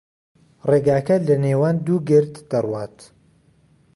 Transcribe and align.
ڕێگاکە 0.69 1.15
لەنێوان 1.27 1.75
دوو 1.85 1.97
گرد 2.09 2.33
دەڕوات. 2.51 2.97